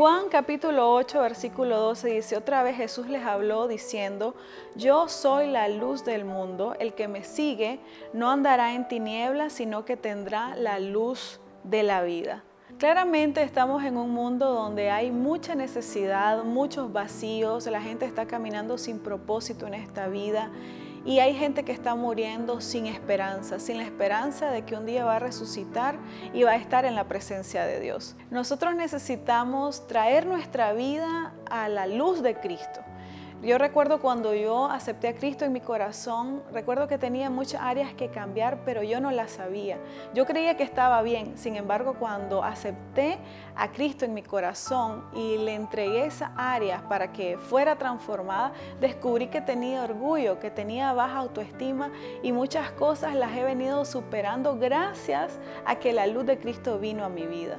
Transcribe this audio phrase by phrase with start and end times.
[0.00, 4.34] Juan capítulo 8, versículo 12 dice, otra vez Jesús les habló diciendo,
[4.74, 7.80] yo soy la luz del mundo, el que me sigue
[8.14, 12.42] no andará en tinieblas, sino que tendrá la luz de la vida.
[12.78, 18.78] Claramente estamos en un mundo donde hay mucha necesidad, muchos vacíos, la gente está caminando
[18.78, 20.50] sin propósito en esta vida
[21.04, 25.04] y hay gente que está muriendo sin esperanza, sin la esperanza de que un día
[25.04, 25.98] va a resucitar
[26.32, 28.16] y va a estar en la presencia de Dios.
[28.30, 32.80] Nosotros necesitamos traer nuestra vida a la luz de Cristo.
[33.42, 37.94] Yo recuerdo cuando yo acepté a Cristo en mi corazón, recuerdo que tenía muchas áreas
[37.94, 39.78] que cambiar, pero yo no las sabía.
[40.12, 43.16] Yo creía que estaba bien, sin embargo, cuando acepté
[43.56, 49.28] a Cristo en mi corazón y le entregué esas áreas para que fuera transformada, descubrí
[49.28, 51.90] que tenía orgullo, que tenía baja autoestima
[52.22, 57.06] y muchas cosas las he venido superando gracias a que la luz de Cristo vino
[57.06, 57.56] a mi vida.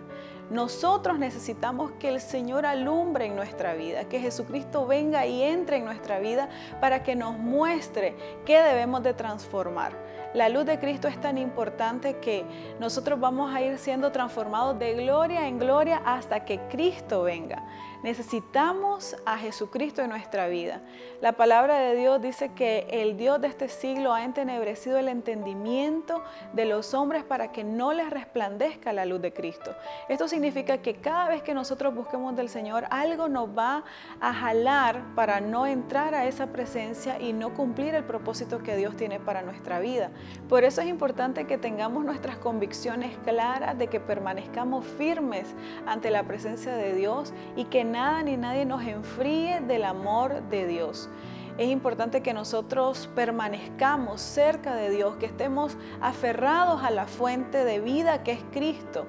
[0.51, 5.85] Nosotros necesitamos que el Señor alumbre en nuestra vida, que Jesucristo venga y entre en
[5.85, 6.49] nuestra vida
[6.81, 9.93] para que nos muestre qué debemos de transformar.
[10.33, 12.43] La luz de Cristo es tan importante que
[12.81, 17.63] nosotros vamos a ir siendo transformados de gloria en gloria hasta que Cristo venga.
[18.03, 20.81] Necesitamos a Jesucristo en nuestra vida.
[21.21, 26.23] La palabra de Dios dice que el Dios de este siglo ha entenebrecido el entendimiento
[26.53, 29.75] de los hombres para que no les resplandezca la luz de Cristo.
[30.09, 33.83] Esto significa que cada vez que nosotros busquemos del Señor, algo nos va
[34.19, 38.97] a jalar para no entrar a esa presencia y no cumplir el propósito que Dios
[38.97, 40.09] tiene para nuestra vida.
[40.49, 45.53] Por eso es importante que tengamos nuestras convicciones claras de que permanezcamos firmes
[45.85, 50.65] ante la presencia de Dios y que nada ni nadie nos enfríe del amor de
[50.65, 51.09] Dios.
[51.57, 57.81] Es importante que nosotros permanezcamos cerca de Dios, que estemos aferrados a la fuente de
[57.81, 59.05] vida que es Cristo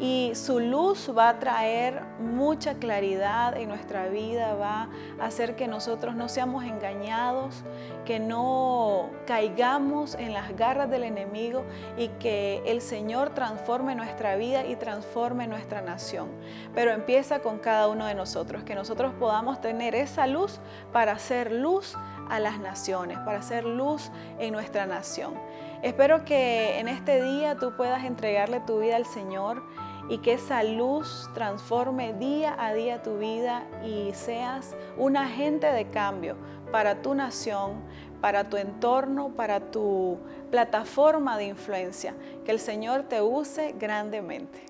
[0.00, 4.88] y su luz va a traer mucha claridad en nuestra vida, va
[5.20, 7.62] a hacer que nosotros no seamos engañados,
[8.04, 11.64] que no caigamos en las garras del enemigo
[11.96, 16.28] y que el Señor transforme nuestra vida y transforme nuestra nación.
[16.74, 20.58] Pero empieza con cada uno de nosotros, que nosotros podamos tener esa luz
[20.92, 21.96] para hacer luz
[22.30, 25.34] a las naciones, para hacer luz en nuestra nación.
[25.82, 29.62] Espero que en este día tú puedas entregarle tu vida al Señor
[30.08, 35.88] y que esa luz transforme día a día tu vida y seas un agente de
[35.88, 36.36] cambio
[36.70, 37.82] para tu nación,
[38.20, 40.18] para tu entorno, para tu
[40.50, 42.14] plataforma de influencia.
[42.44, 44.66] Que el Señor te use grandemente.